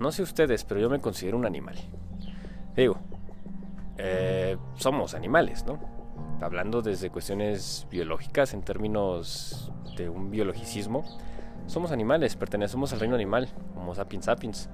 no 0.00 0.10
sé 0.10 0.22
ustedes, 0.22 0.64
pero 0.64 0.80
yo 0.80 0.90
me 0.90 0.98
considero 0.98 1.36
un 1.36 1.46
animal. 1.46 1.76
Digo, 2.74 2.96
eh, 3.98 4.56
somos 4.76 5.14
animales, 5.14 5.64
¿no? 5.66 5.78
Hablando 6.40 6.80
desde 6.80 7.10
cuestiones 7.10 7.86
biológicas, 7.90 8.54
en 8.54 8.62
términos 8.62 9.70
de 9.96 10.08
un 10.08 10.30
biologicismo, 10.30 11.04
somos 11.66 11.92
animales, 11.92 12.34
pertenecemos 12.34 12.92
al 12.94 13.00
reino 13.00 13.14
animal, 13.14 13.48
Homo 13.76 13.94
sapiens 13.94 14.24
sapiens. 14.24 14.70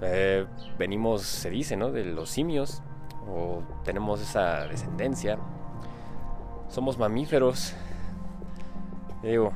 Eh, 0.00 0.46
venimos, 0.78 1.22
se 1.22 1.50
dice, 1.50 1.76
¿no? 1.76 1.92
De 1.92 2.04
los 2.06 2.30
simios, 2.30 2.82
o 3.28 3.62
tenemos 3.84 4.20
esa 4.22 4.66
descendencia. 4.66 5.38
Somos 6.68 6.98
mamíferos. 6.98 7.74
Digo, 9.22 9.52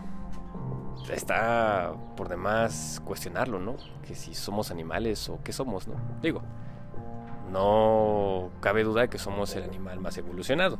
está 1.10 1.92
por 2.16 2.28
demás 2.28 3.00
cuestionarlo, 3.04 3.58
¿no? 3.58 3.76
Que 4.06 4.14
si 4.14 4.34
somos 4.34 4.70
animales 4.70 5.28
o 5.28 5.40
qué 5.42 5.52
somos, 5.52 5.86
¿no? 5.86 5.94
Digo, 6.22 6.42
no 7.50 8.50
cabe 8.60 8.84
duda 8.84 9.02
de 9.02 9.08
que 9.08 9.18
somos 9.18 9.54
el 9.56 9.64
animal 9.64 10.00
más 10.00 10.16
evolucionado. 10.16 10.78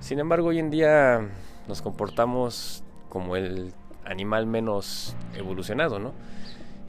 Sin 0.00 0.18
embargo, 0.18 0.48
hoy 0.48 0.58
en 0.58 0.70
día 0.70 1.28
nos 1.68 1.82
comportamos 1.82 2.82
como 3.08 3.36
el 3.36 3.72
animal 4.04 4.46
menos 4.46 5.16
evolucionado, 5.34 5.98
¿no? 5.98 6.12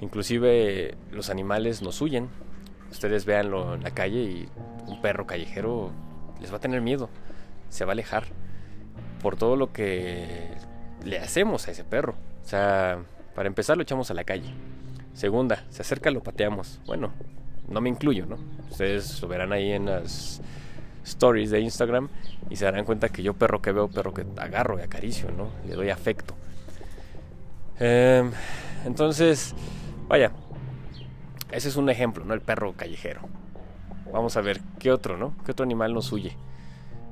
Inclusive 0.02 0.96
los 1.12 1.30
animales 1.30 1.82
nos 1.82 2.02
huyen. 2.02 2.30
Ustedes 2.92 3.26
véanlo 3.26 3.74
en 3.74 3.84
la 3.84 3.92
calle 3.92 4.22
y 4.22 4.50
un 4.86 5.02
perro 5.02 5.28
callejero 5.28 5.92
les 6.40 6.52
va 6.52 6.58
a 6.58 6.60
tener 6.60 6.82
miedo, 6.82 7.10
se 7.70 7.84
va 7.84 7.92
a 7.92 7.94
alejar 7.94 8.26
por 9.22 9.36
todo 9.36 9.56
lo 9.56 9.74
que 9.74 10.52
le 11.04 11.20
hacemos 11.20 11.68
a 11.68 11.72
ese 11.72 11.84
perro. 11.84 12.16
O 12.48 12.50
sea, 12.50 13.04
para 13.36 13.48
empezar 13.48 13.76
lo 13.76 13.84
echamos 13.84 14.10
a 14.10 14.14
la 14.14 14.24
calle. 14.24 14.54
Segunda, 15.14 15.66
se 15.70 15.82
acerca, 15.82 16.12
lo 16.12 16.24
pateamos. 16.24 16.80
Bueno, 16.86 17.12
no 17.68 17.82
me 17.82 17.90
incluyo, 17.90 18.26
¿no? 18.26 18.38
Ustedes 18.72 19.22
lo 19.22 19.28
verán 19.28 19.52
ahí 19.52 19.74
en 19.74 19.88
las 19.88 20.42
stories 21.04 21.52
de 21.52 21.60
Instagram 21.60 22.08
y 22.50 22.56
se 22.56 22.64
darán 22.64 22.86
cuenta 22.86 23.10
que 23.10 23.22
yo 23.22 23.34
perro 23.34 23.62
que 23.62 23.74
veo, 23.74 23.90
perro 23.90 24.14
que 24.14 24.26
agarro 24.38 24.80
y 24.80 24.82
acaricio, 24.82 25.30
¿no? 25.30 25.50
Le 25.68 25.76
doy 25.76 25.90
afecto. 25.90 26.36
Em, 27.82 28.32
entonces, 28.86 29.54
vaya, 30.08 30.32
ese 31.52 31.68
es 31.68 31.76
un 31.76 31.90
ejemplo, 31.90 32.24
¿no? 32.24 32.34
El 32.34 32.40
perro 32.40 32.76
callejero. 32.78 33.24
Vamos 34.14 34.38
a 34.38 34.42
ver 34.42 34.62
qué 34.80 34.94
otro, 34.94 35.18
¿no? 35.18 35.36
¿Qué 35.44 35.52
otro 35.52 35.66
animal 35.66 35.94
nos 35.94 36.14
huye? 36.14 36.38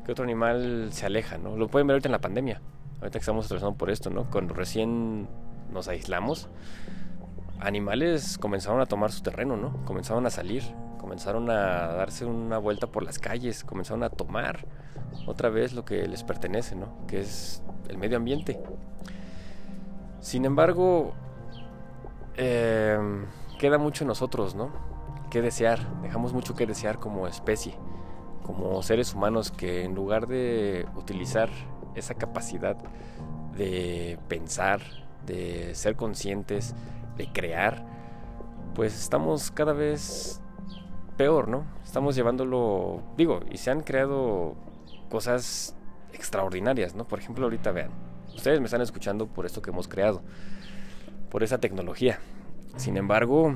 ¿Qué 0.06 0.14
otro 0.14 0.24
animal 0.24 0.92
se 0.94 1.06
aleja, 1.06 1.38
¿no? 1.38 1.58
Lo 1.58 1.68
pueden 1.68 1.88
ver 1.88 1.96
ahorita 1.96 2.08
en 2.08 2.14
la 2.14 2.22
pandemia. 2.22 2.62
Ahorita 3.00 3.20
que 3.20 3.24
estamos 3.24 3.46
atravesando 3.46 3.78
por 3.78 3.90
esto, 3.90 4.10
¿no? 4.10 4.30
Cuando 4.30 4.54
recién 4.54 5.28
nos 5.72 5.88
aislamos, 5.88 6.50
animales 7.60 8.38
comenzaron 8.38 8.82
a 8.82 8.86
tomar 8.86 9.12
su 9.12 9.22
terreno, 9.22 9.58
¿no? 9.58 9.86
Comenzaron 9.86 10.26
a 10.26 10.30
salir, 10.30 10.64
comenzaron 11.00 11.50
a 11.50 11.88
darse 11.94 12.26
una 12.26 12.58
vuelta 12.58 12.88
por 12.88 13.04
las 13.04 13.20
calles, 13.20 13.64
comenzaron 13.64 14.04
a 14.04 14.10
tomar 14.10 14.66
otra 15.28 15.50
vez 15.50 15.74
lo 15.74 15.86
que 15.86 16.08
les 16.08 16.24
pertenece, 16.24 16.76
¿no? 16.76 17.06
Que 17.08 17.20
es 17.20 17.62
el 17.90 17.98
medio 17.98 18.18
ambiente. 18.18 18.60
Sin 20.20 20.46
embargo, 20.46 21.14
eh, 22.38 22.98
queda 23.60 23.78
mucho 23.78 24.04
en 24.04 24.08
nosotros, 24.10 24.56
¿no? 24.56 24.72
Que 25.30 25.42
desear, 25.42 25.80
dejamos 26.02 26.34
mucho 26.34 26.56
que 26.56 26.66
desear 26.66 27.00
como 27.00 27.28
especie, 27.28 27.78
como 28.44 28.82
seres 28.84 29.14
humanos 29.14 29.52
que 29.52 29.84
en 29.84 29.96
lugar 29.96 30.28
de 30.28 30.88
utilizar 30.96 31.50
esa 31.96 32.16
capacidad 32.16 32.78
de 33.58 34.20
pensar, 34.28 34.82
de 35.26 35.74
ser 35.76 35.96
conscientes, 35.96 36.76
de 37.18 37.28
crear, 37.32 37.86
pues 38.74 38.94
estamos 38.94 39.52
cada 39.52 39.74
vez 39.74 40.42
peor, 41.18 41.48
¿no? 41.48 41.66
Estamos 41.84 42.16
llevándolo, 42.16 43.02
digo, 43.18 43.40
y 43.50 43.58
se 43.58 43.72
han 43.72 43.82
creado 43.82 44.56
cosas 45.10 45.76
extraordinarias, 46.14 46.96
¿no? 46.96 47.06
Por 47.06 47.20
ejemplo, 47.20 47.46
ahorita 47.46 47.72
vean, 47.72 47.92
ustedes 48.36 48.60
me 48.60 48.66
están 48.66 48.82
escuchando 48.82 49.28
por 49.28 49.46
esto 49.46 49.62
que 49.62 49.70
hemos 49.70 49.88
creado, 49.88 50.22
por 51.30 51.44
esa 51.44 51.58
tecnología. 51.60 52.20
Sin 52.76 52.98
embargo, 52.98 53.56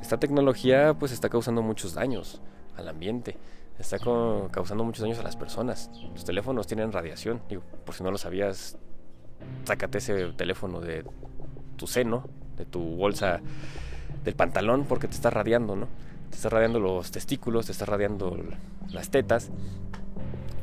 esta 0.00 0.18
tecnología 0.18 0.94
pues 0.94 1.10
está 1.12 1.28
causando 1.28 1.62
muchos 1.62 1.94
daños 1.94 2.40
al 2.76 2.88
ambiente, 2.88 3.36
está 3.78 3.98
causando 3.98 4.84
muchos 4.84 5.02
daños 5.02 5.18
a 5.18 5.22
las 5.22 5.36
personas. 5.36 5.90
Los 6.12 6.24
teléfonos 6.24 6.66
tienen 6.66 6.92
radiación, 6.92 7.42
digo, 7.48 7.62
por 7.84 7.94
si 7.94 8.02
no 8.02 8.10
lo 8.10 8.18
sabías, 8.18 8.78
sácate 9.64 9.98
ese 9.98 10.32
teléfono 10.32 10.80
de 10.80 11.04
tu 11.76 11.86
seno, 11.86 12.28
de 12.56 12.64
tu 12.64 12.80
bolsa 12.80 13.40
del 14.24 14.34
pantalón 14.34 14.84
porque 14.84 15.08
te 15.08 15.14
está 15.14 15.30
radiando, 15.30 15.76
¿no? 15.76 15.88
Te 16.30 16.36
está 16.36 16.48
radiando 16.48 16.80
los 16.80 17.10
testículos, 17.10 17.66
te 17.66 17.72
está 17.72 17.84
radiando 17.84 18.36
las 18.90 19.10
tetas 19.10 19.50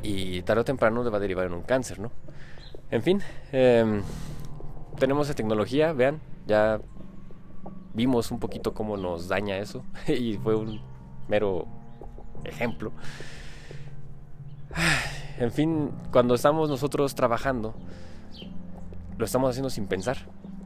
y 0.02 0.42
tarde 0.42 0.62
o 0.62 0.64
temprano 0.64 1.04
te 1.04 1.10
va 1.10 1.18
a 1.18 1.20
derivar 1.20 1.46
en 1.46 1.52
un 1.52 1.62
cáncer, 1.62 2.00
¿no? 2.00 2.10
En 2.90 3.02
fin, 3.02 3.22
em, 3.52 4.02
tenemos 4.98 5.28
esa 5.28 5.36
tecnología, 5.36 5.92
vean, 5.92 6.20
ya 6.46 6.80
vimos 7.94 8.30
un 8.30 8.40
poquito 8.40 8.72
cómo 8.72 8.96
nos 8.96 9.28
daña 9.28 9.58
eso 9.58 9.84
y 10.08 10.38
fue 10.38 10.54
un 10.54 10.80
mero 11.28 11.66
ejemplo. 12.44 12.92
En 15.38 15.50
fin, 15.52 15.90
cuando 16.12 16.34
estamos 16.34 16.68
nosotros 16.68 17.14
trabajando, 17.14 17.74
lo 19.16 19.24
estamos 19.24 19.48
haciendo 19.48 19.70
sin 19.70 19.86
pensar. 19.86 20.18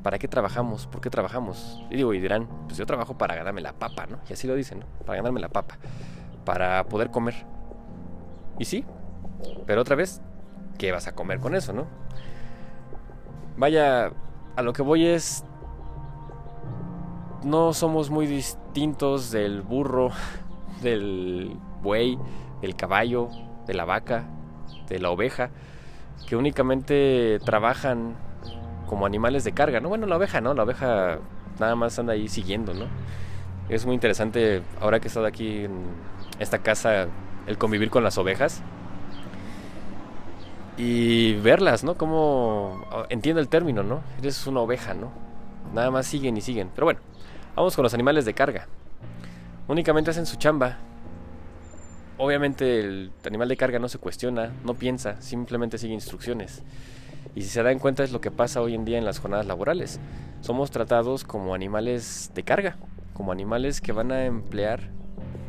¿Para 0.02 0.18
qué 0.18 0.26
trabajamos? 0.26 0.88
¿Por 0.88 1.00
qué 1.00 1.10
trabajamos? 1.10 1.80
Y 1.90 1.96
digo, 1.96 2.12
y 2.12 2.18
dirán, 2.18 2.48
pues 2.66 2.76
yo 2.76 2.84
trabajo 2.84 3.16
para 3.16 3.36
ganarme 3.36 3.60
la 3.60 3.72
papa, 3.72 4.06
¿no? 4.06 4.18
Y 4.28 4.32
así 4.32 4.48
lo 4.48 4.56
dicen, 4.56 4.80
¿no? 4.80 4.86
Para 5.06 5.18
ganarme 5.18 5.38
la 5.38 5.48
papa. 5.48 5.78
Para 6.44 6.82
poder 6.88 7.12
comer. 7.12 7.46
Y 8.58 8.64
sí, 8.64 8.84
pero 9.66 9.80
otra 9.80 9.96
vez, 9.96 10.20
¿qué 10.78 10.92
vas 10.92 11.06
a 11.06 11.14
comer 11.14 11.40
con 11.40 11.54
eso, 11.54 11.72
no? 11.72 11.86
Vaya, 13.56 14.12
a 14.56 14.62
lo 14.62 14.72
que 14.72 14.82
voy 14.82 15.06
es... 15.06 15.44
No 17.44 17.72
somos 17.74 18.10
muy 18.10 18.26
distintos 18.26 19.30
del 19.30 19.62
burro, 19.62 20.10
del 20.82 21.56
buey, 21.82 22.18
del 22.60 22.76
caballo, 22.76 23.28
de 23.66 23.74
la 23.74 23.84
vaca, 23.84 24.24
de 24.88 24.98
la 24.98 25.10
oveja, 25.10 25.50
que 26.26 26.36
únicamente 26.36 27.38
trabajan 27.44 28.14
como 28.86 29.06
animales 29.06 29.44
de 29.44 29.52
carga, 29.52 29.80
¿no? 29.80 29.88
Bueno, 29.88 30.06
la 30.06 30.16
oveja, 30.16 30.40
¿no? 30.40 30.54
La 30.54 30.62
oveja 30.62 31.18
nada 31.58 31.74
más 31.74 31.98
anda 31.98 32.12
ahí 32.12 32.28
siguiendo, 32.28 32.74
¿no? 32.74 32.86
Es 33.68 33.86
muy 33.86 33.94
interesante, 33.94 34.62
ahora 34.80 35.00
que 35.00 35.06
he 35.06 35.08
estado 35.08 35.26
aquí 35.26 35.64
en 35.64 35.84
esta 36.38 36.58
casa, 36.58 37.06
el 37.46 37.58
convivir 37.58 37.90
con 37.90 38.04
las 38.04 38.18
ovejas 38.18 38.62
y 40.76 41.34
verlas, 41.36 41.84
¿no? 41.84 41.94
Como 41.94 42.84
entiendo 43.08 43.40
el 43.40 43.48
término, 43.48 43.82
¿no? 43.82 44.02
Eres 44.18 44.46
una 44.46 44.60
oveja, 44.60 44.94
¿no? 44.94 45.10
Nada 45.72 45.90
más 45.90 46.06
siguen 46.06 46.36
y 46.36 46.40
siguen. 46.40 46.70
Pero 46.74 46.86
bueno, 46.86 47.00
vamos 47.56 47.74
con 47.74 47.82
los 47.82 47.94
animales 47.94 48.24
de 48.24 48.34
carga. 48.34 48.66
Únicamente 49.66 50.10
hacen 50.10 50.26
su 50.26 50.36
chamba. 50.36 50.78
Obviamente 52.18 52.80
el 52.80 53.12
animal 53.24 53.48
de 53.48 53.56
carga 53.56 53.78
no 53.78 53.88
se 53.88 53.98
cuestiona, 53.98 54.52
no 54.64 54.74
piensa, 54.74 55.20
simplemente 55.20 55.78
sigue 55.78 55.94
instrucciones. 55.94 56.62
Y 57.34 57.42
si 57.42 57.48
se 57.48 57.62
dan 57.62 57.78
cuenta 57.78 58.04
es 58.04 58.12
lo 58.12 58.20
que 58.20 58.30
pasa 58.30 58.60
hoy 58.60 58.74
en 58.74 58.84
día 58.84 58.98
en 58.98 59.04
las 59.04 59.18
jornadas 59.18 59.46
laborales. 59.46 59.98
Somos 60.40 60.70
tratados 60.70 61.24
como 61.24 61.54
animales 61.54 62.30
de 62.34 62.42
carga, 62.44 62.76
como 63.14 63.32
animales 63.32 63.80
que 63.80 63.92
van 63.92 64.12
a 64.12 64.26
emplear 64.26 64.90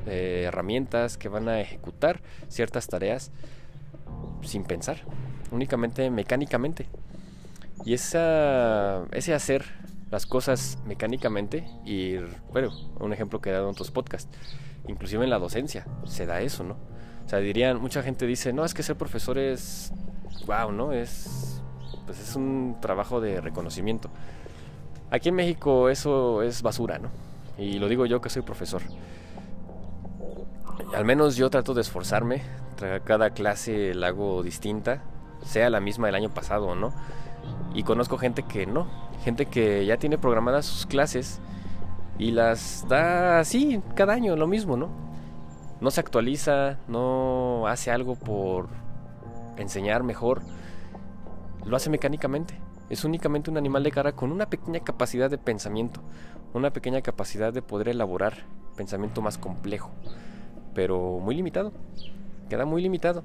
eh, 0.08 0.46
herramientas, 0.48 1.18
que 1.18 1.30
van 1.30 1.50
a 1.50 1.60
ejecutar 1.60 2.22
ciertas 2.48 2.88
tareas 2.88 3.32
sin 4.42 4.64
pensar, 4.64 5.02
únicamente 5.52 6.10
mecánicamente. 6.10 6.88
Y 7.84 7.94
esa, 7.94 9.04
ese 9.12 9.34
hacer 9.34 9.66
las 10.16 10.26
cosas 10.26 10.78
mecánicamente, 10.86 11.68
y 11.84 12.16
bueno, 12.54 12.72
un 13.02 13.12
ejemplo 13.12 13.42
que 13.42 13.50
he 13.50 13.52
dado 13.52 13.66
en 13.66 13.72
otros 13.72 13.92
podcasts, 13.92 14.30
inclusive 14.88 15.26
en 15.26 15.30
la 15.30 15.40
docencia, 15.40 15.86
se 16.06 16.26
da 16.26 16.40
eso, 16.40 16.64
¿no? 16.64 16.78
O 17.26 17.28
sea, 17.28 17.40
dirían, 17.40 17.82
mucha 17.82 18.02
gente 18.02 18.26
dice, 18.26 18.54
no, 18.54 18.64
es 18.64 18.74
que 18.74 18.82
ser 18.82 18.96
profesor 18.96 19.38
es, 19.38 19.92
wow, 20.48 20.72
¿no? 20.72 20.94
Es 20.94 21.62
pues 22.06 22.18
es 22.22 22.34
un 22.38 22.78
trabajo 22.80 23.20
de 23.20 23.42
reconocimiento. 23.42 24.10
Aquí 25.12 25.28
en 25.28 25.36
México 25.36 25.90
eso 25.90 26.44
es 26.44 26.62
basura, 26.62 26.98
¿no? 26.98 27.10
Y 27.58 27.78
lo 27.78 27.90
digo 27.90 28.06
yo 28.06 28.22
que 28.22 28.30
soy 28.30 28.42
profesor. 28.42 28.84
Al 30.96 31.04
menos 31.04 31.36
yo 31.36 31.50
trato 31.50 31.74
de 31.74 31.82
esforzarme, 31.82 32.42
cada 33.04 33.32
clase 33.32 33.94
la 33.94 34.08
hago 34.08 34.44
distinta, 34.44 35.04
sea 35.46 35.70
la 35.70 35.80
misma 35.80 36.08
del 36.08 36.16
año 36.16 36.30
pasado 36.30 36.68
o 36.68 36.76
no. 36.76 36.94
Y 37.74 37.84
conozco 37.84 38.18
gente 38.18 38.44
que 38.44 38.66
no, 38.66 38.88
gente 39.24 39.46
que 39.46 39.86
ya 39.86 39.98
tiene 39.98 40.18
programadas 40.18 40.66
sus 40.66 40.86
clases 40.86 41.40
y 42.18 42.32
las 42.32 42.86
da 42.88 43.40
así 43.40 43.82
cada 43.96 44.14
año, 44.14 44.36
lo 44.36 44.48
mismo, 44.48 44.78
¿no? 44.78 44.90
No 45.82 45.92
se 45.92 46.00
actualiza, 46.00 46.78
no 46.88 47.68
hace 47.68 47.92
algo 47.92 48.16
por 48.16 48.68
enseñar 49.58 50.04
mejor 50.04 50.42
lo 51.66 51.76
hace 51.76 51.90
mecánicamente. 51.90 52.60
Es 52.90 53.04
únicamente 53.04 53.50
un 53.50 53.58
animal 53.58 53.84
de 53.84 53.92
cara 53.92 54.12
con 54.14 54.32
una 54.32 54.50
pequeña 54.50 54.80
capacidad 54.82 55.30
de 55.30 55.38
pensamiento, 55.38 56.02
una 56.54 56.72
pequeña 56.72 57.02
capacidad 57.02 57.52
de 57.52 57.62
poder 57.62 57.90
elaborar 57.90 58.46
pensamiento 58.76 59.22
más 59.22 59.38
complejo, 59.38 59.90
pero 60.74 61.20
muy 61.20 61.36
limitado. 61.36 61.74
Queda 62.50 62.66
muy 62.66 62.82
limitado. 62.84 63.24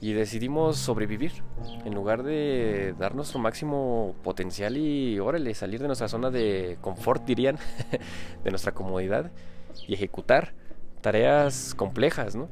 Y 0.00 0.14
decidimos 0.14 0.78
sobrevivir 0.78 1.42
en 1.84 1.94
lugar 1.94 2.22
de 2.22 2.94
dar 2.98 3.14
nuestro 3.14 3.38
máximo 3.38 4.14
potencial 4.22 4.76
y 4.76 5.18
órale, 5.18 5.54
salir 5.54 5.80
de 5.80 5.88
nuestra 5.88 6.08
zona 6.08 6.30
de 6.30 6.78
confort, 6.80 7.24
dirían, 7.26 7.58
de 8.44 8.50
nuestra 8.50 8.72
comodidad 8.72 9.30
y 9.86 9.94
ejecutar 9.94 10.54
tareas 11.02 11.74
complejas, 11.74 12.34
¿no? 12.34 12.48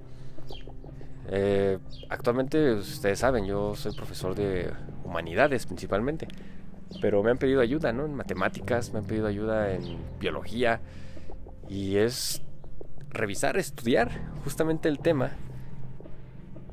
Eh, 1.31 1.79
actualmente, 2.09 2.75
ustedes 2.75 3.19
saben, 3.19 3.47
yo 3.47 3.75
soy 3.75 3.95
profesor 3.95 4.35
de 4.35 4.71
humanidades 5.05 5.67
principalmente, 5.67 6.29
pero 7.01 7.23
me 7.23 7.31
han 7.31 7.39
pedido 7.39 7.61
ayuda, 7.61 7.93
¿no? 7.93 8.05
En 8.07 8.15
matemáticas, 8.15 8.93
me 8.93 8.99
han 8.99 9.05
pedido 9.05 9.27
ayuda 9.27 9.73
en 9.73 9.99
biología, 10.21 10.81
y 11.69 11.97
es 11.97 12.43
revisar, 13.11 13.57
estudiar 13.59 14.11
justamente 14.45 14.89
el 14.89 14.99
tema 14.99 15.33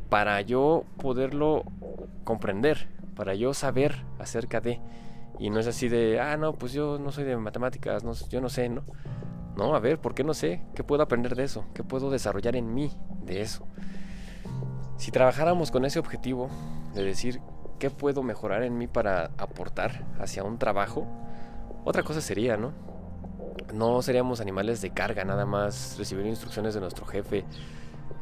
para 0.10 0.42
yo 0.42 0.86
poderlo 0.98 1.64
comprender, 2.24 2.88
para 3.16 3.36
yo 3.36 3.54
saber 3.54 4.04
acerca 4.20 4.62
de. 4.62 4.82
Y 5.40 5.50
no 5.50 5.60
es 5.60 5.68
así 5.68 5.90
de, 5.90 6.20
ah, 6.20 6.38
no, 6.38 6.54
pues 6.54 6.72
yo 6.72 6.98
no 6.98 7.12
soy 7.12 7.26
de 7.26 7.36
matemáticas, 7.36 8.04
no, 8.04 8.14
yo 8.30 8.40
no 8.40 8.50
sé, 8.50 8.70
¿no? 8.70 8.84
No, 9.58 9.76
a 9.76 9.80
ver, 9.80 10.00
¿por 10.00 10.14
qué 10.14 10.24
no 10.24 10.34
sé? 10.34 10.64
¿Qué 10.76 10.84
puedo 10.84 11.04
aprender 11.04 11.36
de 11.36 11.44
eso? 11.44 11.66
¿Qué 11.74 11.84
puedo 11.84 12.10
desarrollar 12.10 12.56
en 12.56 12.74
mí 12.74 12.92
de 13.24 13.42
eso? 13.42 13.66
Si 14.98 15.12
trabajáramos 15.12 15.72
con 15.72 15.86
ese 15.86 16.00
objetivo 16.00 16.50
de 16.94 17.04
decir 17.04 17.42
qué 17.80 17.90
puedo 17.90 18.24
mejorar 18.24 18.64
en 18.64 18.78
mí 18.78 18.88
para 18.88 19.32
aportar 19.38 20.06
hacia 20.20 20.44
un 20.44 20.58
trabajo, 20.58 21.06
otra 21.84 22.04
cosa 22.04 22.22
sería, 22.22 22.58
¿no? 22.58 22.74
No 23.74 24.02
seríamos 24.02 24.42
animales 24.42 24.82
de 24.82 24.92
carga, 24.92 25.24
nada 25.24 25.46
más 25.46 25.96
recibir 25.98 26.26
instrucciones 26.26 26.74
de 26.74 26.82
nuestro 26.82 27.06
jefe. 27.06 27.46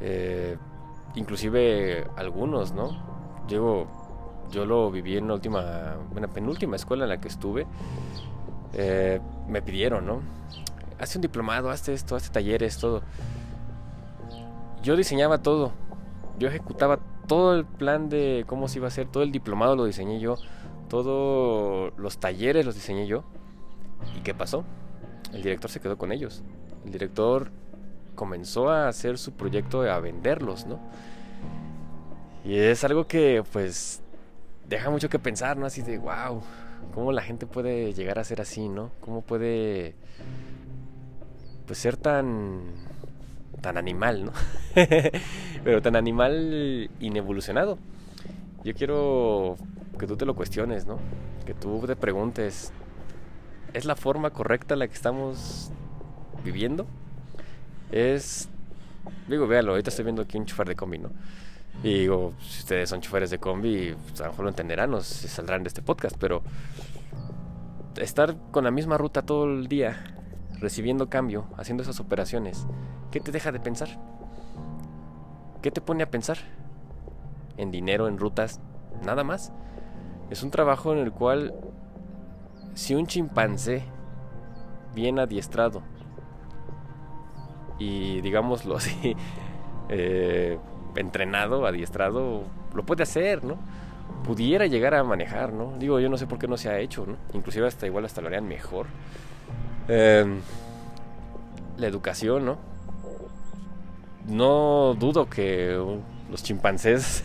Eh, 0.01 0.57
inclusive 1.15 2.07
algunos, 2.15 2.73
¿no? 2.73 2.91
Yo, 3.47 3.87
yo 4.51 4.65
lo 4.65 4.91
viví 4.91 5.17
en 5.17 5.27
la 5.27 5.35
última, 5.35 5.95
en 6.15 6.29
penúltima 6.29 6.75
escuela 6.75 7.03
en 7.03 7.09
la 7.09 7.19
que 7.19 7.27
estuve. 7.27 7.67
Eh, 8.73 9.19
me 9.47 9.61
pidieron, 9.61 10.05
¿no? 10.05 10.21
Hace 10.99 11.17
un 11.17 11.21
diplomado, 11.21 11.69
hazte 11.69 11.93
esto, 11.93 12.15
hazte 12.15 12.29
talleres, 12.29 12.77
todo. 12.77 13.01
Yo 14.81 14.95
diseñaba 14.95 15.37
todo 15.37 15.71
yo 16.37 16.47
ejecutaba 16.47 16.99
todo 17.27 17.55
el 17.55 17.65
plan 17.65 18.09
de 18.09 18.43
cómo 18.47 18.67
se 18.67 18.79
iba 18.79 18.87
a 18.87 18.89
hacer, 18.89 19.07
todo 19.07 19.23
el 19.23 19.31
diplomado 19.31 19.75
lo 19.75 19.85
diseñé 19.85 20.19
yo, 20.19 20.37
todos 20.89 21.93
los 21.97 22.17
talleres 22.17 22.65
los 22.65 22.75
diseñé 22.75 23.07
yo. 23.07 23.23
¿Y 24.17 24.21
qué 24.21 24.33
pasó? 24.33 24.65
El 25.31 25.41
director 25.43 25.69
se 25.69 25.79
quedó 25.79 25.97
con 25.97 26.11
ellos. 26.11 26.43
El 26.85 26.91
director 26.91 27.51
comenzó 28.15 28.69
a 28.69 28.87
hacer 28.87 29.17
su 29.17 29.33
proyecto 29.33 29.81
a 29.81 29.99
venderlos, 29.99 30.65
¿no? 30.65 30.79
Y 32.45 32.57
es 32.57 32.83
algo 32.83 33.07
que 33.07 33.43
pues 33.51 34.01
deja 34.67 34.89
mucho 34.89 35.09
que 35.09 35.19
pensar, 35.19 35.57
¿no? 35.57 35.65
Así 35.65 35.81
de, 35.81 35.97
wow, 35.97 36.41
¿cómo 36.93 37.11
la 37.11 37.21
gente 37.21 37.45
puede 37.45 37.93
llegar 37.93 38.19
a 38.19 38.23
ser 38.23 38.41
así, 38.41 38.69
¿no? 38.69 38.91
¿Cómo 39.01 39.21
puede 39.21 39.95
pues 41.65 41.79
ser 41.79 41.97
tan 41.97 42.61
tan 43.61 43.77
animal, 43.77 44.25
¿no? 44.25 44.31
Pero 45.63 45.81
tan 45.81 45.95
animal 45.95 46.89
inevolucionado. 46.99 47.77
Yo 48.63 48.73
quiero 48.73 49.55
que 49.97 50.07
tú 50.07 50.17
te 50.17 50.25
lo 50.25 50.35
cuestiones, 50.35 50.85
¿no? 50.85 50.99
Que 51.45 51.53
tú 51.53 51.81
te 51.87 51.95
preguntes, 51.95 52.73
¿es 53.73 53.85
la 53.85 53.95
forma 53.95 54.31
correcta 54.31 54.75
la 54.75 54.87
que 54.87 54.93
estamos 54.93 55.71
viviendo? 56.43 56.85
Es, 57.91 58.49
digo, 59.27 59.47
véalo, 59.47 59.71
ahorita 59.71 59.89
estoy 59.89 60.03
viendo 60.05 60.21
aquí 60.21 60.37
un 60.37 60.45
chofer 60.45 60.67
de 60.67 60.75
combi, 60.75 60.99
¿no? 60.99 61.09
Y 61.81 61.99
digo, 61.99 62.33
si 62.39 62.59
ustedes 62.59 62.89
son 62.89 63.01
choferes 63.01 63.29
de 63.29 63.39
combi, 63.39 63.95
pues 64.07 64.21
a 64.21 64.25
lo 64.25 64.29
mejor 64.31 64.45
lo 64.45 64.49
entenderán, 64.49 65.01
se 65.01 65.27
saldrán 65.27 65.63
de 65.63 65.69
este 65.69 65.81
podcast, 65.81 66.15
pero 66.19 66.43
estar 67.97 68.35
con 68.51 68.63
la 68.63 68.71
misma 68.71 68.97
ruta 68.97 69.23
todo 69.23 69.45
el 69.45 69.67
día, 69.67 70.03
recibiendo 70.59 71.09
cambio, 71.09 71.45
haciendo 71.57 71.83
esas 71.83 71.99
operaciones, 71.99 72.65
¿qué 73.11 73.19
te 73.19 73.31
deja 73.31 73.51
de 73.51 73.59
pensar? 73.59 73.89
¿Qué 75.61 75.71
te 75.71 75.81
pone 75.81 76.03
a 76.03 76.11
pensar? 76.11 76.37
En 77.57 77.71
dinero, 77.71 78.07
en 78.07 78.17
rutas, 78.17 78.59
nada 79.05 79.23
más. 79.23 79.51
Es 80.29 80.43
un 80.43 80.51
trabajo 80.51 80.93
en 80.93 80.99
el 80.99 81.11
cual 81.11 81.53
si 82.73 82.95
un 82.95 83.07
chimpancé 83.07 83.83
bien 84.95 85.19
adiestrado 85.19 85.83
y 87.79 88.21
digámoslo 88.21 88.75
así, 88.77 89.15
eh, 89.89 90.57
entrenado, 90.95 91.65
adiestrado, 91.65 92.43
lo 92.73 92.83
puede 92.83 93.03
hacer, 93.03 93.43
¿no? 93.43 93.57
Pudiera 94.23 94.67
llegar 94.67 94.95
a 94.95 95.03
manejar, 95.03 95.53
¿no? 95.53 95.73
Digo, 95.77 95.99
yo 95.99 96.09
no 96.09 96.17
sé 96.17 96.27
por 96.27 96.39
qué 96.39 96.47
no 96.47 96.57
se 96.57 96.69
ha 96.69 96.79
hecho, 96.79 97.05
¿no? 97.05 97.17
Inclusive 97.33 97.67
hasta 97.67 97.85
igual 97.85 98.05
hasta 98.05 98.21
lo 98.21 98.27
harían 98.27 98.47
mejor. 98.47 98.87
Em, 99.87 100.39
la 101.77 101.87
educación, 101.87 102.45
¿no? 102.45 102.57
No 104.27 104.95
dudo 104.97 105.29
que 105.29 105.77
los 106.29 106.43
chimpancés 106.43 107.23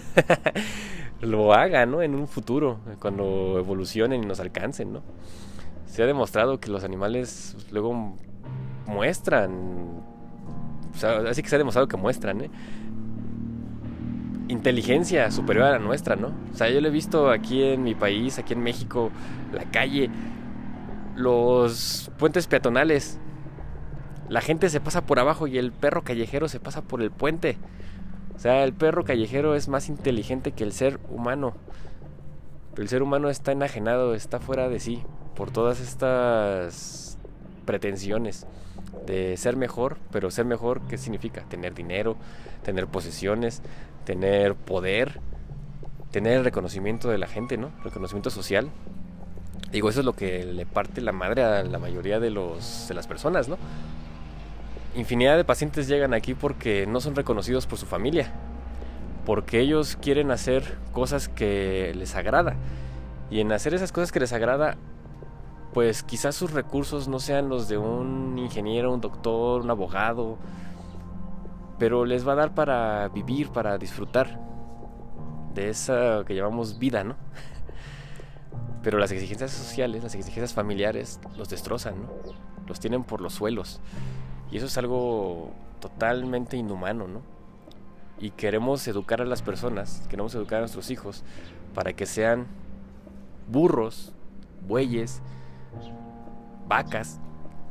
lo 1.20 1.54
hagan, 1.54 1.92
¿no? 1.92 2.02
En 2.02 2.14
un 2.14 2.26
futuro, 2.26 2.78
cuando 3.00 3.58
evolucionen 3.58 4.24
y 4.24 4.26
nos 4.26 4.40
alcancen, 4.40 4.92
¿no? 4.92 5.02
Se 5.86 6.02
ha 6.02 6.06
demostrado 6.06 6.58
que 6.58 6.70
los 6.70 6.84
animales 6.84 7.56
luego 7.70 8.16
muestran, 8.86 10.02
o 10.98 11.00
sea, 11.00 11.30
así 11.30 11.42
que 11.42 11.48
se 11.48 11.54
ha 11.54 11.58
demostrado 11.58 11.86
que 11.86 11.96
muestran, 11.96 12.40
¿eh? 12.40 12.50
inteligencia 14.48 15.30
superior 15.30 15.66
a 15.66 15.70
la 15.72 15.78
nuestra, 15.78 16.16
¿no? 16.16 16.32
O 16.52 16.56
sea, 16.56 16.68
yo 16.70 16.80
lo 16.80 16.88
he 16.88 16.90
visto 16.90 17.30
aquí 17.30 17.62
en 17.62 17.84
mi 17.84 17.94
país, 17.94 18.38
aquí 18.38 18.54
en 18.54 18.62
México, 18.62 19.10
la 19.52 19.64
calle, 19.64 20.10
los 21.14 22.10
puentes 22.18 22.46
peatonales. 22.46 23.18
La 24.28 24.40
gente 24.40 24.68
se 24.70 24.80
pasa 24.80 25.06
por 25.06 25.20
abajo 25.20 25.46
y 25.46 25.56
el 25.58 25.70
perro 25.70 26.02
callejero 26.02 26.48
se 26.48 26.60
pasa 26.60 26.82
por 26.82 27.00
el 27.00 27.10
puente. 27.10 27.56
O 28.34 28.38
sea, 28.38 28.64
el 28.64 28.72
perro 28.72 29.04
callejero 29.04 29.54
es 29.54 29.68
más 29.68 29.88
inteligente 29.88 30.52
que 30.52 30.64
el 30.64 30.72
ser 30.72 30.98
humano. 31.10 31.54
Pero 32.74 32.82
el 32.82 32.88
ser 32.88 33.02
humano 33.02 33.28
está 33.28 33.52
enajenado, 33.52 34.14
está 34.14 34.40
fuera 34.40 34.68
de 34.68 34.80
sí 34.80 35.02
por 35.36 35.50
todas 35.50 35.80
estas 35.80 37.17
pretensiones 37.68 38.46
de 39.06 39.36
ser 39.36 39.54
mejor, 39.54 39.98
pero 40.10 40.30
ser 40.30 40.46
mejor, 40.46 40.80
¿qué 40.88 40.96
significa? 40.96 41.42
Tener 41.50 41.74
dinero, 41.74 42.16
tener 42.64 42.86
posesiones, 42.86 43.60
tener 44.06 44.54
poder, 44.54 45.20
tener 46.10 46.38
el 46.38 46.44
reconocimiento 46.44 47.10
de 47.10 47.18
la 47.18 47.26
gente, 47.26 47.58
¿no? 47.58 47.70
Reconocimiento 47.84 48.30
social. 48.30 48.70
Digo, 49.70 49.90
eso 49.90 50.00
es 50.00 50.06
lo 50.06 50.14
que 50.14 50.46
le 50.46 50.64
parte 50.64 51.02
la 51.02 51.12
madre 51.12 51.44
a 51.44 51.62
la 51.62 51.78
mayoría 51.78 52.20
de, 52.20 52.30
los, 52.30 52.86
de 52.88 52.94
las 52.94 53.06
personas, 53.06 53.48
¿no? 53.48 53.58
Infinidad 54.96 55.36
de 55.36 55.44
pacientes 55.44 55.88
llegan 55.88 56.14
aquí 56.14 56.32
porque 56.32 56.86
no 56.86 57.02
son 57.02 57.16
reconocidos 57.16 57.66
por 57.66 57.78
su 57.78 57.84
familia, 57.84 58.32
porque 59.26 59.60
ellos 59.60 59.98
quieren 60.00 60.30
hacer 60.30 60.78
cosas 60.92 61.28
que 61.28 61.92
les 61.94 62.14
agrada. 62.14 62.56
Y 63.30 63.40
en 63.40 63.52
hacer 63.52 63.74
esas 63.74 63.92
cosas 63.92 64.10
que 64.10 64.20
les 64.20 64.32
agrada, 64.32 64.78
pues 65.78 66.02
quizás 66.02 66.34
sus 66.34 66.50
recursos 66.50 67.06
no 67.06 67.20
sean 67.20 67.48
los 67.48 67.68
de 67.68 67.78
un 67.78 68.36
ingeniero, 68.36 68.92
un 68.92 69.00
doctor, 69.00 69.62
un 69.62 69.70
abogado, 69.70 70.36
pero 71.78 72.04
les 72.04 72.26
va 72.26 72.32
a 72.32 72.34
dar 72.34 72.52
para 72.52 73.06
vivir, 73.10 73.50
para 73.50 73.78
disfrutar 73.78 74.40
de 75.54 75.70
esa 75.70 76.24
que 76.26 76.34
llamamos 76.34 76.80
vida, 76.80 77.04
¿no? 77.04 77.14
Pero 78.82 78.98
las 78.98 79.12
exigencias 79.12 79.52
sociales, 79.52 80.02
las 80.02 80.16
exigencias 80.16 80.52
familiares, 80.52 81.20
los 81.36 81.48
destrozan, 81.48 82.02
¿no? 82.02 82.08
Los 82.66 82.80
tienen 82.80 83.04
por 83.04 83.20
los 83.20 83.34
suelos. 83.34 83.80
Y 84.50 84.56
eso 84.56 84.66
es 84.66 84.76
algo 84.78 85.52
totalmente 85.78 86.56
inhumano, 86.56 87.06
¿no? 87.06 87.22
Y 88.18 88.30
queremos 88.30 88.88
educar 88.88 89.22
a 89.22 89.24
las 89.24 89.42
personas, 89.42 90.04
queremos 90.10 90.34
educar 90.34 90.56
a 90.56 90.62
nuestros 90.62 90.90
hijos 90.90 91.22
para 91.72 91.92
que 91.92 92.04
sean 92.04 92.48
burros, 93.46 94.12
bueyes, 94.66 95.22
vacas, 96.66 97.20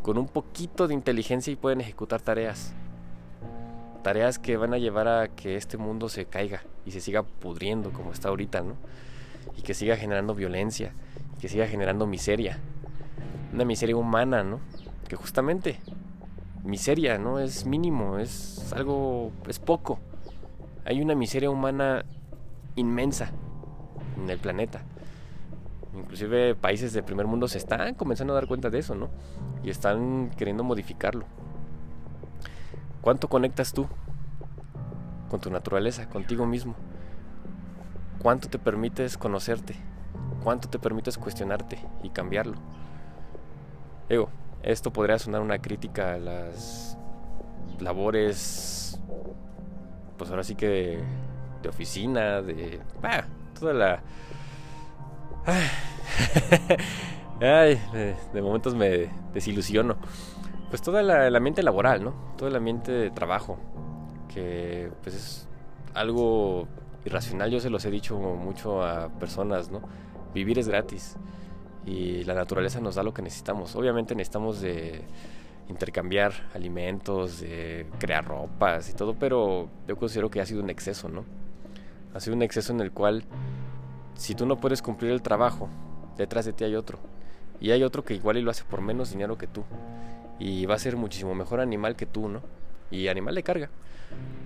con 0.01 0.17
un 0.17 0.27
poquito 0.27 0.87
de 0.87 0.93
inteligencia 0.93 1.51
y 1.51 1.55
pueden 1.55 1.81
ejecutar 1.81 2.21
tareas. 2.21 2.73
Tareas 4.03 4.39
que 4.39 4.57
van 4.57 4.73
a 4.73 4.77
llevar 4.77 5.07
a 5.07 5.27
que 5.27 5.55
este 5.55 5.77
mundo 5.77 6.07
se 6.09 6.25
caiga 6.25 6.63
y 6.85 6.91
se 6.91 7.01
siga 7.01 7.23
pudriendo 7.23 7.91
como 7.91 8.11
está 8.11 8.29
ahorita, 8.29 8.61
¿no? 8.61 8.75
y 9.55 9.61
que 9.61 9.73
siga 9.73 9.95
generando 9.95 10.35
violencia, 10.35 10.93
que 11.39 11.49
siga 11.49 11.67
generando 11.67 12.07
miseria. 12.07 12.59
Una 13.53 13.65
miseria 13.65 13.95
humana, 13.95 14.43
¿no? 14.43 14.59
Que 15.07 15.15
justamente 15.15 15.79
miseria, 16.63 17.17
¿no? 17.17 17.39
Es 17.39 17.65
mínimo, 17.65 18.19
es 18.19 18.71
algo, 18.73 19.31
es 19.47 19.59
poco. 19.59 19.99
Hay 20.85 21.01
una 21.01 21.15
miseria 21.15 21.49
humana 21.49 22.05
inmensa 22.75 23.31
en 24.17 24.29
el 24.29 24.37
planeta. 24.37 24.83
Inclusive 25.97 26.55
países 26.55 26.93
de 26.93 27.03
primer 27.03 27.27
mundo 27.27 27.47
se 27.47 27.57
están 27.57 27.95
comenzando 27.95 28.33
a 28.33 28.35
dar 28.35 28.47
cuenta 28.47 28.69
de 28.69 28.79
eso, 28.79 28.95
¿no? 28.95 29.09
Y 29.63 29.69
están 29.69 30.31
queriendo 30.37 30.63
modificarlo. 30.63 31.25
¿Cuánto 33.01 33.27
conectas 33.27 33.73
tú 33.73 33.87
con 35.29 35.39
tu 35.39 35.49
naturaleza, 35.49 36.09
contigo 36.09 36.45
mismo? 36.45 36.75
¿Cuánto 38.21 38.49
te 38.49 38.59
permites 38.59 39.17
conocerte? 39.17 39.75
¿Cuánto 40.43 40.69
te 40.69 40.79
permites 40.79 41.17
cuestionarte 41.17 41.79
y 42.03 42.09
cambiarlo? 42.09 42.55
Digo, 44.09 44.29
esto 44.63 44.91
podría 44.91 45.19
sonar 45.19 45.41
una 45.41 45.59
crítica 45.59 46.13
a 46.13 46.17
las 46.17 46.97
labores, 47.79 48.99
pues 50.17 50.29
ahora 50.29 50.43
sí 50.43 50.55
que 50.55 51.03
de, 51.61 51.69
oficina, 51.69 52.41
de... 52.41 52.79
toda 53.59 53.73
la... 53.73 54.01
Ay, 57.39 57.79
de, 58.33 58.41
momentos 58.41 58.75
me 58.75 59.09
desilusiono. 59.33 59.95
Pues 60.69 60.81
todo 60.81 60.99
el 60.99 61.35
ambiente 61.35 61.63
laboral, 61.63 62.03
¿no? 62.03 62.33
Todo 62.37 62.49
el 62.49 62.55
ambiente 62.57 62.91
de 62.91 63.11
trabajo, 63.11 63.57
que 64.33 64.91
pues 65.01 65.15
es 65.15 65.47
algo 65.93 66.67
irracional, 67.05 67.49
yo 67.49 67.61
se 67.61 67.69
los 67.69 67.85
he 67.85 67.91
dicho 67.91 68.17
mucho 68.17 68.83
a 68.83 69.07
personas, 69.07 69.71
¿no? 69.71 69.81
Vivir 70.33 70.59
es 70.59 70.67
gratis 70.67 71.15
y 71.85 72.25
la 72.25 72.33
naturaleza 72.33 72.81
nos 72.81 72.95
da 72.95 73.03
lo 73.03 73.13
que 73.13 73.21
necesitamos. 73.21 73.73
Obviamente 73.77 74.13
necesitamos 74.15 74.59
de 74.59 75.05
intercambiar 75.69 76.33
alimentos, 76.53 77.39
de 77.39 77.87
crear 77.99 78.25
ropas 78.25 78.89
y 78.89 78.93
todo, 78.93 79.13
pero 79.13 79.69
yo 79.87 79.95
considero 79.95 80.29
que 80.29 80.41
ha 80.41 80.45
sido 80.45 80.61
un 80.61 80.69
exceso, 80.69 81.07
¿no? 81.07 81.23
Ha 82.13 82.19
sido 82.19 82.35
un 82.35 82.41
exceso 82.41 82.73
en 82.73 82.81
el 82.81 82.91
cual 82.91 83.23
si 84.17 84.35
tú 84.35 84.45
no 84.45 84.59
puedes 84.59 84.81
cumplir 84.81 85.11
el 85.11 85.21
trabajo, 85.21 85.69
detrás 86.17 86.45
de 86.45 86.53
ti 86.53 86.63
hay 86.63 86.75
otro. 86.75 86.99
Y 87.59 87.71
hay 87.71 87.83
otro 87.83 88.03
que 88.03 88.13
igual 88.13 88.37
y 88.37 88.41
lo 88.41 88.51
hace 88.51 88.63
por 88.63 88.81
menos 88.81 89.11
dinero 89.11 89.37
que 89.37 89.47
tú. 89.47 89.63
Y 90.39 90.65
va 90.65 90.75
a 90.75 90.79
ser 90.79 90.97
muchísimo 90.97 91.33
mejor 91.33 91.59
animal 91.59 91.95
que 91.95 92.05
tú, 92.05 92.27
¿no? 92.27 92.41
Y 92.91 93.07
animal 93.07 93.35
de 93.35 93.43
carga. 93.43 93.69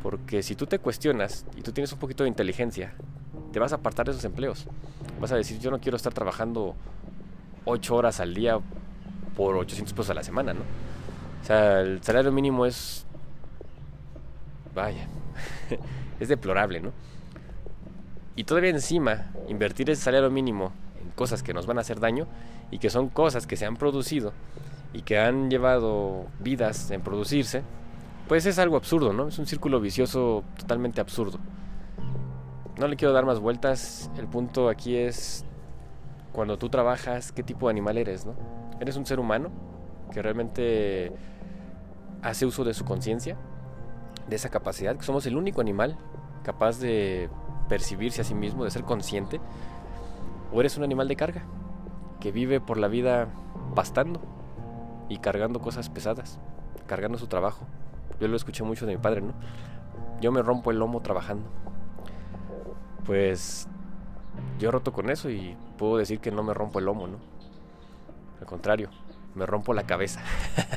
Porque 0.03 0.43
si 0.43 0.55
tú 0.55 0.65
te 0.65 0.79
cuestionas 0.79 1.45
y 1.55 1.61
tú 1.61 1.71
tienes 1.71 1.91
un 1.93 1.99
poquito 1.99 2.23
de 2.23 2.29
inteligencia, 2.29 2.93
te 3.51 3.59
vas 3.59 3.71
a 3.71 3.75
apartar 3.75 4.05
de 4.05 4.11
esos 4.11 4.25
empleos. 4.25 4.67
Vas 5.19 5.31
a 5.31 5.35
decir, 5.35 5.59
yo 5.59 5.71
no 5.71 5.79
quiero 5.79 5.95
estar 5.95 6.13
trabajando 6.13 6.75
8 7.65 7.95
horas 7.95 8.19
al 8.19 8.33
día 8.33 8.59
por 9.35 9.55
800 9.55 9.93
pesos 9.93 10.09
a 10.09 10.13
la 10.13 10.23
semana, 10.23 10.53
¿no? 10.53 10.61
O 11.41 11.45
sea, 11.45 11.81
el 11.81 12.01
salario 12.03 12.31
mínimo 12.31 12.65
es... 12.65 13.05
Vaya, 14.73 15.07
es 16.19 16.29
deplorable, 16.29 16.79
¿no? 16.79 16.91
Y 18.41 18.43
todavía 18.43 18.71
encima, 18.71 19.27
invertir 19.49 19.91
ese 19.91 20.01
salario 20.01 20.31
mínimo 20.31 20.71
en 20.99 21.11
cosas 21.11 21.43
que 21.43 21.53
nos 21.53 21.67
van 21.67 21.77
a 21.77 21.81
hacer 21.81 21.99
daño 21.99 22.25
y 22.71 22.79
que 22.79 22.89
son 22.89 23.07
cosas 23.07 23.45
que 23.45 23.55
se 23.55 23.67
han 23.67 23.77
producido 23.77 24.33
y 24.93 25.03
que 25.03 25.19
han 25.19 25.51
llevado 25.51 26.25
vidas 26.39 26.89
en 26.89 27.01
producirse, 27.01 27.61
pues 28.27 28.47
es 28.47 28.57
algo 28.57 28.77
absurdo, 28.77 29.13
¿no? 29.13 29.27
Es 29.27 29.37
un 29.37 29.45
círculo 29.45 29.79
vicioso 29.79 30.43
totalmente 30.57 30.99
absurdo. 30.99 31.37
No 32.79 32.87
le 32.87 32.95
quiero 32.95 33.13
dar 33.13 33.27
más 33.27 33.39
vueltas, 33.39 34.09
el 34.17 34.25
punto 34.25 34.69
aquí 34.69 34.95
es 34.95 35.45
cuando 36.31 36.57
tú 36.57 36.67
trabajas, 36.67 37.31
qué 37.31 37.43
tipo 37.43 37.67
de 37.67 37.73
animal 37.73 37.99
eres, 37.99 38.25
¿no? 38.25 38.33
¿Eres 38.79 38.97
un 38.97 39.05
ser 39.05 39.19
humano 39.19 39.51
que 40.11 40.19
realmente 40.19 41.11
hace 42.23 42.47
uso 42.47 42.63
de 42.63 42.73
su 42.73 42.85
conciencia, 42.85 43.37
de 44.27 44.35
esa 44.35 44.49
capacidad, 44.49 44.99
somos 45.01 45.27
el 45.27 45.37
único 45.37 45.61
animal 45.61 45.95
capaz 46.41 46.79
de 46.79 47.29
percibirse 47.71 48.19
a 48.19 48.25
sí 48.25 48.35
mismo, 48.35 48.65
de 48.65 48.69
ser 48.69 48.83
consciente? 48.83 49.39
¿O 50.51 50.59
eres 50.59 50.75
un 50.75 50.83
animal 50.83 51.07
de 51.07 51.15
carga 51.15 51.43
que 52.19 52.33
vive 52.33 52.59
por 52.59 52.77
la 52.77 52.89
vida 52.89 53.29
pastando 53.75 54.19
y 55.07 55.19
cargando 55.19 55.61
cosas 55.61 55.89
pesadas, 55.89 56.37
cargando 56.85 57.17
su 57.17 57.27
trabajo, 57.27 57.65
yo 58.19 58.27
lo 58.27 58.35
escuché 58.35 58.65
mucho 58.65 58.85
de 58.85 58.97
mi 58.97 59.01
padre, 59.01 59.21
¿no? 59.21 59.31
Yo 60.19 60.33
me 60.33 60.41
rompo 60.41 60.71
el 60.71 60.79
lomo 60.79 60.99
trabajando. 60.99 61.45
Pues 63.05 63.69
yo 64.59 64.69
roto 64.69 64.91
con 64.91 65.09
eso 65.09 65.29
y 65.29 65.55
puedo 65.77 65.95
decir 65.95 66.19
que 66.19 66.29
no 66.29 66.43
me 66.43 66.53
rompo 66.53 66.79
el 66.79 66.85
lomo, 66.85 67.07
¿no? 67.07 67.19
Al 68.41 68.47
contrario, 68.47 68.89
me 69.35 69.45
rompo 69.45 69.73
la 69.73 69.83
cabeza. 69.83 70.21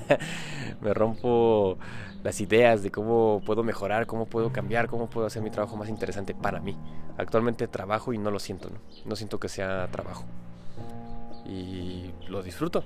me 0.80 0.94
rompo 0.94 1.78
las 2.22 2.40
ideas 2.40 2.82
de 2.82 2.90
cómo 2.90 3.42
puedo 3.44 3.62
mejorar, 3.62 4.06
cómo 4.06 4.26
puedo 4.26 4.52
cambiar, 4.52 4.88
cómo 4.88 5.08
puedo 5.10 5.26
hacer 5.26 5.42
mi 5.42 5.50
trabajo 5.50 5.76
más 5.76 5.88
interesante 5.88 6.34
para 6.34 6.60
mí. 6.60 6.76
Actualmente 7.18 7.68
trabajo 7.68 8.12
y 8.12 8.18
no 8.18 8.30
lo 8.30 8.38
siento, 8.38 8.70
¿no? 8.70 8.78
No 9.04 9.16
siento 9.16 9.38
que 9.38 9.48
sea 9.48 9.88
trabajo. 9.90 10.24
Y 11.46 12.10
lo 12.28 12.42
disfruto. 12.42 12.84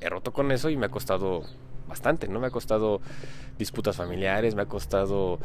He 0.00 0.08
roto 0.08 0.32
con 0.32 0.52
eso 0.52 0.68
y 0.68 0.76
me 0.76 0.86
ha 0.86 0.90
costado 0.90 1.42
bastante, 1.88 2.28
¿no? 2.28 2.40
Me 2.40 2.48
ha 2.48 2.50
costado 2.50 3.00
disputas 3.58 3.96
familiares, 3.96 4.54
me 4.54 4.62
ha 4.62 4.66
costado 4.66 5.38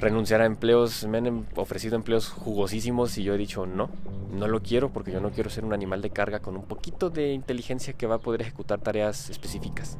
renunciar 0.00 0.40
a 0.40 0.46
empleos, 0.46 1.06
me 1.06 1.18
han 1.18 1.46
ofrecido 1.56 1.96
empleos 1.96 2.28
jugosísimos 2.28 3.16
y 3.18 3.24
yo 3.24 3.34
he 3.34 3.38
dicho 3.38 3.66
no, 3.66 3.90
no 4.32 4.48
lo 4.48 4.62
quiero 4.62 4.90
porque 4.90 5.12
yo 5.12 5.20
no 5.20 5.30
quiero 5.30 5.50
ser 5.50 5.64
un 5.64 5.72
animal 5.72 6.02
de 6.02 6.10
carga 6.10 6.40
con 6.40 6.56
un 6.56 6.64
poquito 6.64 7.10
de 7.10 7.32
inteligencia 7.32 7.94
que 7.94 8.06
va 8.06 8.16
a 8.16 8.18
poder 8.18 8.42
ejecutar 8.42 8.80
tareas 8.80 9.30
específicas 9.30 9.98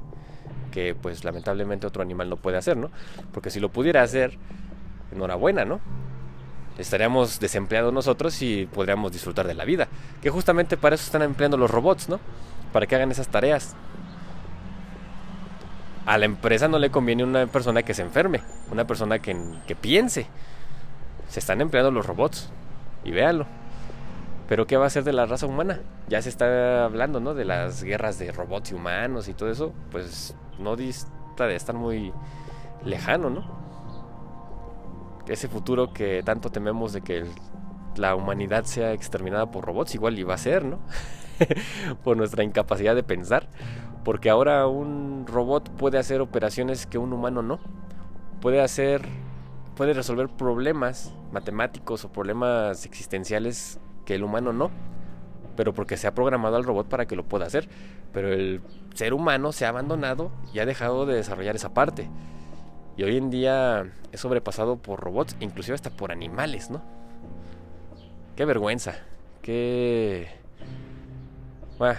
que 0.68 0.94
pues 0.94 1.24
lamentablemente 1.24 1.86
otro 1.86 2.02
animal 2.02 2.28
no 2.28 2.36
puede 2.36 2.56
hacer, 2.56 2.76
¿no? 2.76 2.90
Porque 3.32 3.50
si 3.50 3.58
lo 3.60 3.70
pudiera 3.70 4.02
hacer, 4.02 4.38
enhorabuena, 5.12 5.64
¿no? 5.64 5.80
Estaríamos 6.78 7.40
desempleados 7.40 7.92
nosotros 7.92 8.40
y 8.42 8.66
podríamos 8.66 9.10
disfrutar 9.12 9.46
de 9.46 9.54
la 9.54 9.64
vida, 9.64 9.88
que 10.22 10.30
justamente 10.30 10.76
para 10.76 10.94
eso 10.94 11.04
están 11.04 11.22
empleando 11.22 11.56
los 11.56 11.70
robots, 11.70 12.08
¿no? 12.08 12.20
Para 12.72 12.86
que 12.86 12.94
hagan 12.94 13.10
esas 13.10 13.28
tareas 13.28 13.74
a 16.08 16.16
la 16.16 16.24
empresa 16.24 16.68
no 16.68 16.78
le 16.78 16.90
conviene 16.90 17.22
una 17.22 17.46
persona 17.48 17.82
que 17.82 17.92
se 17.92 18.00
enferme, 18.00 18.40
una 18.72 18.86
persona 18.86 19.18
que, 19.18 19.36
piense. 19.78 20.26
Se 21.28 21.38
están 21.38 21.60
empleando 21.60 21.90
los 21.90 22.06
robots 22.06 22.48
y 23.04 23.10
véanlo. 23.10 23.44
Pero 24.48 24.66
¿qué 24.66 24.78
va 24.78 24.84
a 24.84 24.86
hacer 24.86 25.04
de 25.04 25.12
la 25.12 25.26
raza 25.26 25.44
humana? 25.44 25.80
Ya 26.08 26.22
se 26.22 26.30
está 26.30 26.86
hablando, 26.86 27.20
¿no? 27.20 27.34
De 27.34 27.44
las 27.44 27.84
guerras 27.84 28.18
de 28.18 28.32
robots 28.32 28.70
y 28.70 28.74
humanos 28.74 29.28
y 29.28 29.34
todo 29.34 29.50
eso. 29.50 29.74
Pues 29.90 30.34
no 30.58 30.76
dista 30.76 31.46
de 31.46 31.56
estar 31.56 31.74
muy 31.74 32.10
lejano, 32.82 33.28
¿no? 33.28 33.44
Ese 35.28 35.46
futuro 35.46 35.92
que 35.92 36.22
tanto 36.22 36.48
tememos 36.48 36.94
de 36.94 37.02
que 37.02 37.26
la 37.96 38.14
humanidad 38.14 38.64
sea 38.64 38.94
exterminada 38.94 39.50
por 39.50 39.66
robots, 39.66 39.94
igual 39.94 40.18
iba 40.18 40.32
a 40.32 40.38
ser, 40.38 40.64
¿no? 40.64 40.78
por 42.02 42.16
nuestra 42.16 42.44
incapacidad 42.44 42.94
de 42.94 43.02
pensar 43.02 43.46
porque 44.08 44.30
ahora 44.30 44.66
un 44.66 45.26
robot 45.26 45.68
puede 45.72 45.98
hacer 45.98 46.22
operaciones 46.22 46.86
que 46.86 46.96
un 46.96 47.12
humano 47.12 47.42
no. 47.42 47.60
Puede 48.40 48.62
hacer, 48.62 49.02
puede 49.76 49.92
resolver 49.92 50.30
problemas 50.30 51.12
matemáticos 51.30 52.06
o 52.06 52.08
problemas 52.10 52.86
existenciales 52.86 53.78
que 54.06 54.14
el 54.14 54.24
humano 54.24 54.54
no. 54.54 54.70
Pero 55.56 55.74
porque 55.74 55.98
se 55.98 56.06
ha 56.06 56.14
programado 56.14 56.56
al 56.56 56.64
robot 56.64 56.88
para 56.88 57.04
que 57.04 57.16
lo 57.16 57.24
pueda 57.28 57.44
hacer. 57.44 57.68
Pero 58.14 58.32
el 58.32 58.62
ser 58.94 59.12
humano 59.12 59.52
se 59.52 59.66
ha 59.66 59.68
abandonado 59.68 60.30
y 60.54 60.60
ha 60.60 60.64
dejado 60.64 61.04
de 61.04 61.16
desarrollar 61.16 61.54
esa 61.54 61.74
parte. 61.74 62.08
Y 62.96 63.02
hoy 63.02 63.18
en 63.18 63.28
día 63.28 63.92
es 64.10 64.20
sobrepasado 64.20 64.78
por 64.78 65.00
robots, 65.00 65.36
inclusive 65.38 65.74
hasta 65.74 65.90
por 65.90 66.12
animales, 66.12 66.70
¿no? 66.70 66.80
Qué 68.36 68.46
vergüenza. 68.46 68.94
Qué... 69.42 70.28
Bueno, 71.78 71.98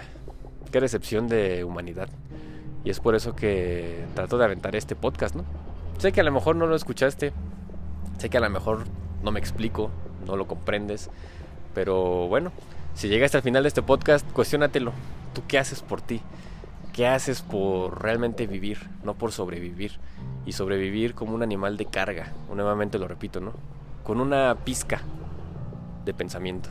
qué 0.70 0.80
decepción 0.80 1.28
de 1.28 1.64
humanidad. 1.64 2.08
Y 2.84 2.90
es 2.90 3.00
por 3.00 3.14
eso 3.14 3.36
que 3.36 4.04
trato 4.14 4.38
de 4.38 4.44
aventar 4.44 4.74
este 4.74 4.96
podcast, 4.96 5.34
¿no? 5.34 5.44
Sé 5.98 6.12
que 6.12 6.20
a 6.20 6.24
lo 6.24 6.32
mejor 6.32 6.56
no 6.56 6.66
lo 6.66 6.74
escuchaste, 6.74 7.32
sé 8.18 8.30
que 8.30 8.38
a 8.38 8.40
lo 8.40 8.48
mejor 8.48 8.84
no 9.22 9.32
me 9.32 9.40
explico, 9.40 9.90
no 10.26 10.36
lo 10.36 10.46
comprendes, 10.46 11.10
pero 11.74 12.26
bueno, 12.28 12.52
si 12.94 13.08
llegaste 13.08 13.36
al 13.36 13.42
final 13.42 13.62
de 13.64 13.68
este 13.68 13.82
podcast, 13.82 14.30
cuestionatelo. 14.32 14.92
¿Tú 15.34 15.42
qué 15.46 15.58
haces 15.58 15.82
por 15.82 16.00
ti? 16.00 16.20
¿Qué 16.92 17.06
haces 17.06 17.42
por 17.42 18.02
realmente 18.02 18.46
vivir, 18.46 18.88
no 19.04 19.14
por 19.14 19.32
sobrevivir? 19.32 19.98
Y 20.44 20.52
sobrevivir 20.52 21.14
como 21.14 21.34
un 21.34 21.42
animal 21.42 21.76
de 21.76 21.86
carga, 21.86 22.32
nuevamente 22.52 22.98
lo 22.98 23.06
repito, 23.06 23.40
¿no? 23.40 23.52
Con 24.04 24.20
una 24.20 24.56
pizca 24.64 25.02
de 26.04 26.14
pensamiento, 26.14 26.70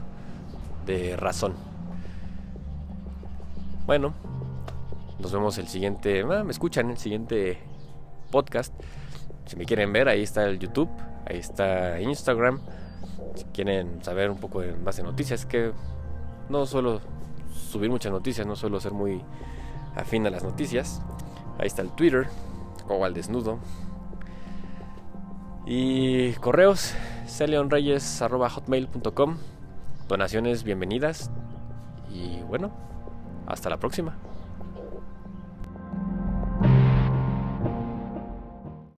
de 0.86 1.15
razón. 1.15 1.69
Bueno, 3.89 4.13
nos 5.17 5.31
vemos 5.31 5.58
el 5.58 5.67
siguiente. 5.67 6.22
Ah, 6.22 6.43
me 6.43 6.51
escuchan 6.51 6.91
el 6.91 7.00
siguiente 7.00 7.58
podcast. 8.29 8.72
Si 9.48 9.55
me 9.55 9.65
quieren 9.65 9.91
ver, 9.91 10.08
ahí 10.08 10.22
está 10.22 10.43
el 10.46 10.60
YouTube, 10.60 10.88
ahí 11.25 11.39
está 11.39 12.00
Instagram. 12.00 12.60
Si 13.34 13.46
quieren 13.46 14.03
saber 14.03 14.29
un 14.29 14.38
poco 14.38 14.62
más 14.86 14.98
de 14.98 15.01
noticias, 15.01 15.48
que 15.48 15.72
no 16.50 16.67
suelo 16.67 17.01
subir 17.51 17.89
muchas 17.89 18.12
noticias, 18.12 18.46
no 18.46 18.55
suelo 18.55 18.79
ser 18.79 18.91
muy 18.91 19.24
afín 19.96 20.27
a 20.27 20.29
las 20.29 20.43
noticias. 20.43 21.01
Ahí 21.58 21.65
está 21.65 21.81
el 21.81 21.89
Twitter, 21.89 22.27
o 22.88 23.03
al 23.03 23.15
desnudo. 23.15 23.58
Y 25.65 26.34
correos, 26.34 26.93
hotmail.com 28.53 29.38
donaciones 30.08 30.63
bienvenidas 30.63 31.31
y 32.12 32.39
bueno, 32.43 32.69
hasta 33.50 33.70
la 33.70 33.77
próxima. 33.77 34.15